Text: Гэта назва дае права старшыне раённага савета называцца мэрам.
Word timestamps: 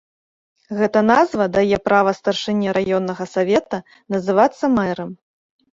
Гэта 0.77 1.03
назва 1.09 1.47
дае 1.57 1.77
права 1.89 2.15
старшыне 2.21 2.67
раённага 2.79 3.25
савета 3.35 3.77
называцца 4.17 4.63
мэрам. 4.81 5.09